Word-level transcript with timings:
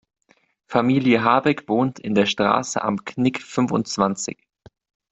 Familie 0.65 1.23
Habeck 1.23 1.69
wohnt 1.69 1.99
in 1.99 2.15
der 2.15 2.25
Straße 2.25 2.81
Am 2.81 3.05
Knick 3.05 3.39
fünfundzwanzig. 3.39 4.47